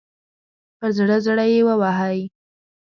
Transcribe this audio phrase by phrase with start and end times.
[0.79, 2.19] پر زړه، زړه مې ووهئ